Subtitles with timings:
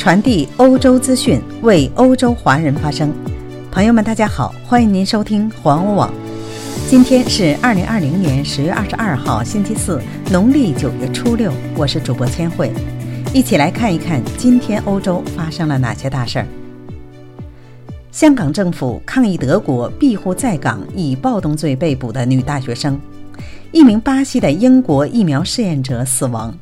[0.00, 3.12] 传递欧洲资讯，为欧洲华人发声。
[3.70, 6.10] 朋友们，大家好，欢迎您收听环欧网。
[6.88, 10.00] 今天是二零二零年十月二十二号，星期四，
[10.30, 11.52] 农历九月初六。
[11.76, 12.72] 我是主播千惠，
[13.34, 16.46] 一起来看一看今天欧洲发生了哪些大事儿。
[18.10, 22.98] 香港政府抗议德国庇护在港以暴动罪被捕的女大学生，
[23.70, 26.54] 一名巴西的英国疫苗试验者死亡，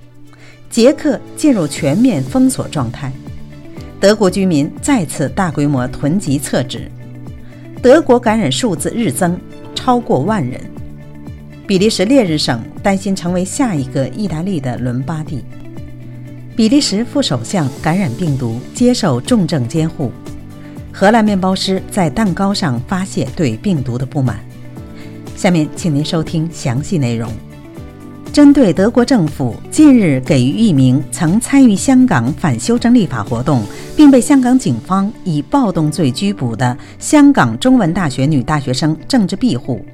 [0.68, 3.12] 捷克进入全面封锁状态。
[4.00, 6.88] 德国居民再次大规模囤积厕纸，
[7.82, 9.36] 德国感染数字日增，
[9.74, 10.60] 超过万人。
[11.66, 15.44] 比利时列日省担心成为下一个意大利的伦巴第。
[16.54, 20.12] 比利时副首相感染病毒，接受重症监护。
[20.92, 24.38] 荷兰面包师在蛋糕上发泄对病毒的不满。
[25.36, 27.30] 下面，请您收听详细内容。
[28.32, 33.64] 针对德国政府近日给予一名曾参与香港反修正立法活动，
[33.96, 39.84] 并被香港警方以暴动罪拘捕的香港中文大学女大学生政治庇护，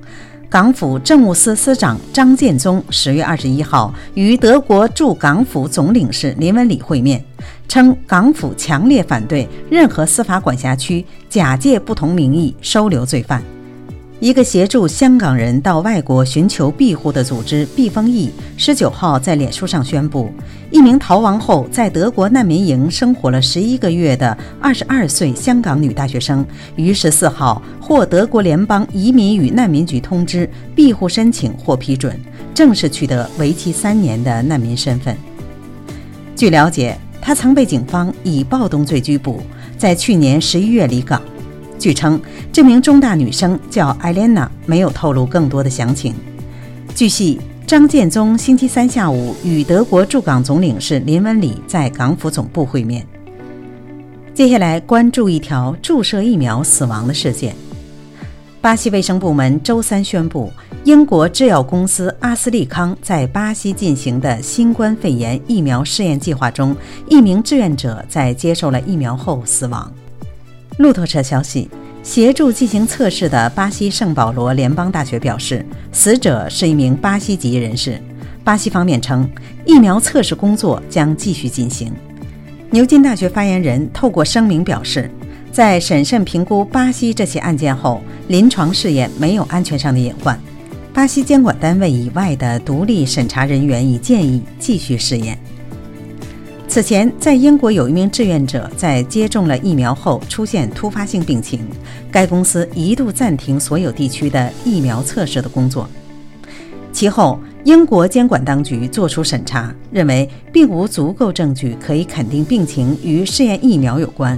[0.51, 7.25] 港府政务司司长张建宗十月二十一号与德国驻港府总领事林文礼会面，
[7.67, 13.54] 称港府强烈反对任何司法管辖区假借不同名义收留罪犯。
[14.25, 20.33] 一个协助香港人到外国寻求庇护的组织“避风翼”十九号在脸书上宣布，
[20.71, 26.43] 一名逃亡后在德国难民营生活了十一个月的二十二岁香港女大学生，
[26.75, 32.19] 于十四号获德国联邦移民与难民局通知，庇护申请获批准，
[32.55, 35.15] 正式取得为期三年的难民身份。
[36.35, 39.43] 据了解，她曾被警方以暴动罪拘捕，
[39.77, 41.21] 在去年十一月离港。
[41.79, 42.21] 据称，
[42.53, 46.15] 这名中大女生叫艾莲娜，没有透露更多的详情。
[46.95, 53.07] 据悉，张建宗星期三下午与德国驻港总领事林文礼在港府总部会面。
[54.33, 57.55] 接下来关注一条注射疫苗死亡的事件：
[58.61, 60.51] 巴西卫生部门周三宣布，
[60.85, 66.75] 英国制药公司阿斯利康在巴西进行的新冠肺炎疫苗试验计划中，
[67.09, 69.93] 一名志愿者在接受了疫苗后死亡。
[70.79, 71.71] 路透社消息，
[72.03, 78.01] 协助进行测试的巴西圣保罗联邦大学表示，死者是一名巴西籍人士。
[78.43, 79.29] 巴西方面称，
[79.65, 81.93] 疫苗测试工作将继续进行。
[82.71, 85.09] 牛津大学发言人透过声明表示，
[85.53, 90.39] 在审慎评估巴西这起案件后，临床试验没有安全上的隐患。
[90.93, 95.39] 巴西监管单位以外的独立审查人员已建议继续试验。
[96.75, 101.61] 此前，在英国有一名志愿者在接种了疫苗后出现突发性病情，
[102.11, 105.89] 该公司一度暂停所有地区的疫苗测试的工作。
[106.93, 114.37] 其后，英国监管当局作出审查，认为并无足够证据可以肯定病情与试验疫苗有关。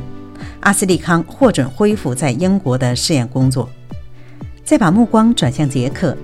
[0.60, 3.66] 阿斯利康获准恢复在英国的试验工作。
[4.62, 6.14] 再把目光转向捷克，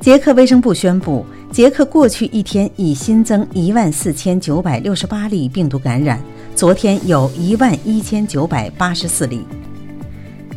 [0.00, 1.24] 捷克卫生部宣布。
[1.52, 6.20] 捷克过去一天已新增一万四千九百六十八例病毒感染，
[6.54, 9.40] 昨天有一万一千九百八十四例。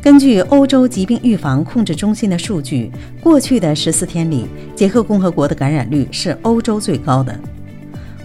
[0.02, 2.92] 根据欧洲疾病预防控制中心的数据，
[3.22, 7.38] 过去的十四天里，捷克共和国的感染率是欧洲最高的。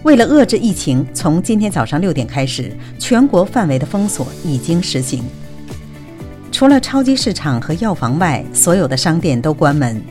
[0.03, 5.23] 为了遏制疫情，从今天早上六点开始，全国范围的封锁已经实行。
[6.51, 10.01] 除了超级市场和药房外，所有的商店都关门。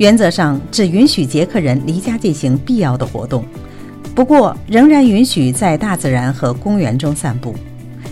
[0.00, 3.44] 原则上只允许捷克人离家进行必要的活动，
[4.14, 7.54] 不过仍然允许在大自然和公园中散步。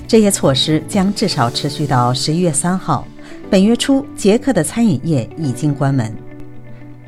[0.06, 3.08] 这些措施将至少持续到十一月三号。
[3.48, 6.14] 本月初，捷克的餐饮业已经关门。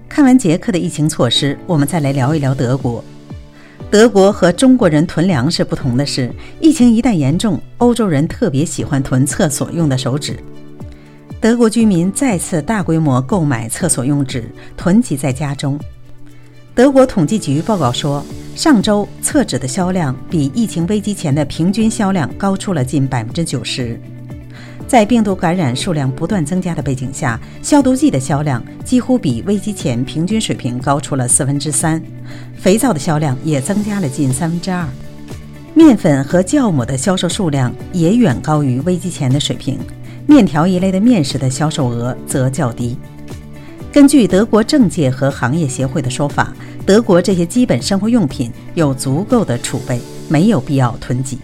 [0.09, 3.05] 看完捷克的疫情措施，我们再来聊一聊德国。
[3.91, 10.39] 德国和中国人囤粮食不同的是，疫情一旦严重，欧洲人特别喜欢囤厕所用的手纸。
[11.41, 14.45] 德国居民再次大规模购买厕所用纸，
[14.77, 15.81] 囤积在家中。
[16.75, 18.23] 德国统计局报告说，
[18.55, 23.99] 上周厕纸的销量比疫情危机前的平均销量高出了近百分之九十。
[24.87, 32.03] 在病毒感染数量不断增加的背景下，消毒剂的销量几乎比危机前平均水平高出了四分之三，
[32.59, 34.87] 肥皂的销量也增加了近三分之二，
[35.73, 39.79] 面粉和酵母的销售数量也远高于危机前的水平。
[40.31, 42.97] 面条一类的面食的销售额则较低。
[43.91, 46.55] 根据德国政界和行业协会的说法，
[46.87, 51.37] 德国这些基本生活用品有足够的储备，没有必要囤积。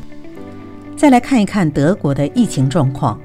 [0.97, 3.19] 再来看一看德国的疫情状况。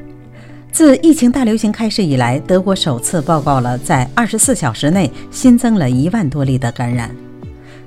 [0.72, 7.16] 自疫情大流行开始以来，德国首次报告了在24小时内新增了一万多例的感染。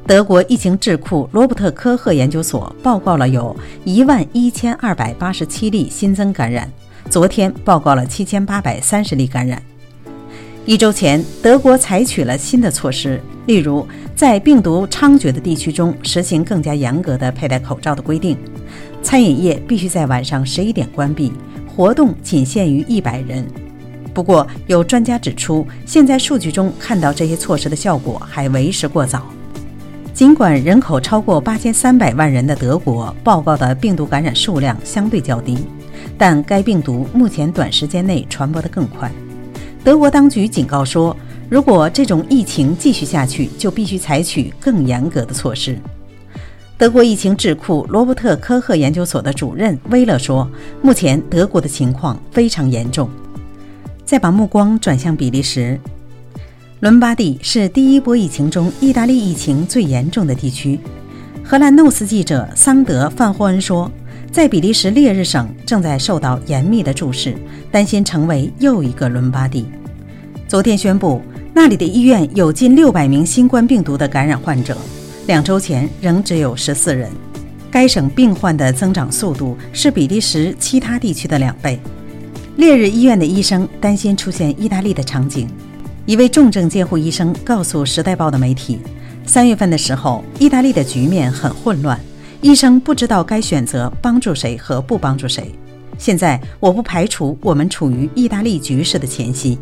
[0.06, 6.70] 德国疫情智库罗伯特·科赫研究所报告了有一万一千二百八十七例新增感染，
[7.10, 9.62] 昨天报告了七千八百三十例感染。
[10.66, 13.86] 一周前，德国采取了新的措施，例如
[14.16, 18.36] 在病毒猖獗的地区中实行更加严格的佩戴口罩的规定，
[19.02, 21.32] 餐饮业必须在晚上十一点关闭，
[21.68, 23.46] 活动仅限于一百人。
[24.14, 29.26] 不过，有专家指出，现在数据中看到这些措施的效果还为时过早。
[30.14, 35.58] 尽管人口超过八千三百万人的德国报告的病毒感染数量相对较低，
[36.16, 39.10] 但该病毒目前短时间内传播得更快。
[39.82, 41.16] 德国当局警告说，
[41.50, 45.76] 如果这种疫情继续下去，就必须采取更严格的措施。
[46.78, 50.48] 德国疫情智库罗伯特·科赫研究所的主任威勒说
[50.80, 53.10] ：“目前德国的情况非常严重。”
[54.06, 55.76] 再把目光转向比利时。
[56.84, 60.78] 伦巴第是第一波疫情中意大利疫情最严重的地区。
[61.42, 63.90] 荷兰诺斯记者桑德·范霍恩说，
[64.30, 67.34] 在比利时列日省正在受到严密的注视，
[67.70, 69.64] 担心成为又一个伦巴第。
[70.46, 71.22] 昨天宣布，
[71.54, 74.76] 那里的医院有近六百名新冠病毒的感染患者，
[75.26, 77.10] 两周前仍只有十四人。
[77.70, 81.80] 该省病患的增长速度是比利时其他地区的两倍。
[82.56, 85.48] 烈日医院的医生担心出现意大利的场景。
[86.06, 88.78] 一位重症监护医生告诉《时代报》的媒体
[89.24, 91.98] ：“三月份的时候，意大利的局面很混乱，
[92.42, 95.50] 医生不知道该选择帮助谁和不帮助谁。
[95.96, 99.58] 现在，我不排除我们处于意大利局势的前夕。”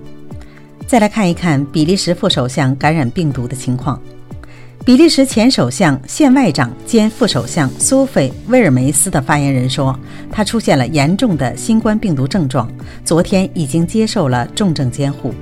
[0.84, 4.00] 再来看一看比利时副首相感染病毒的情况。
[4.84, 9.96] 比利时前首相、现外长兼副首相苏菲·威尔梅斯的发言人说，
[10.28, 12.68] 他出现了严重的新冠病毒症状，
[13.04, 15.32] 昨天已经接受了重症监护。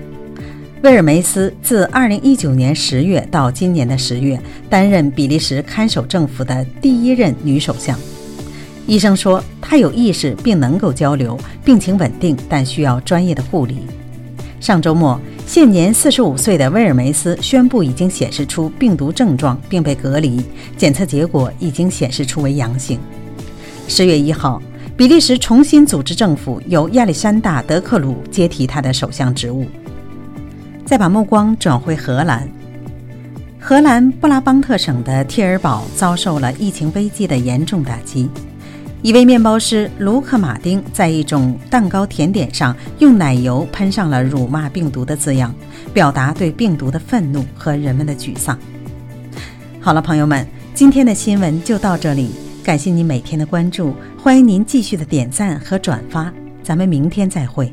[0.82, 4.40] 威尔梅斯自2019年10月到今年的10月，
[4.70, 7.98] 担任比利时看守政府的第一任女首相。
[8.86, 13.80] 医生说，她有意识并能够交流，病情稳定，但需要专业的护理。
[14.58, 20.40] 上周末，现年45岁的威尔梅斯宣布已经显示出病毒症状，并被隔离，
[20.78, 22.98] 检测结果已经显示出为阳性。
[23.86, 24.62] 10月1号，
[24.96, 29.66] 比利时重新组织政府，由亚历山大·德克鲁接替他的首相职务。
[30.84, 32.48] 再把目光转回荷兰，
[33.60, 38.28] 荷兰布拉邦特省的贴尔堡遭受了疫情危机的严重打击。
[39.02, 45.54] 一位面包师卢克·马丁在一种蛋糕甜点上用奶油喷上了“辱骂病毒”的字样，
[45.94, 48.58] 表达对病毒的愤怒和人们的沮丧。
[49.80, 52.30] 好了，朋友们，今天的新闻就到这里，
[52.62, 56.30] 感谢您每天的关注，欢迎您继续的点赞和转发，
[56.62, 57.72] 咱们明天再会。